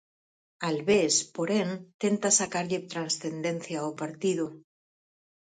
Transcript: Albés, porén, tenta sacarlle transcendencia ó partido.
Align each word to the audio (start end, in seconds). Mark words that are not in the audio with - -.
Albés, 0.69 1.15
porén, 1.35 1.69
tenta 2.01 2.29
sacarlle 2.39 2.79
transcendencia 2.93 3.87
ó 3.89 3.89
partido. 4.01 4.45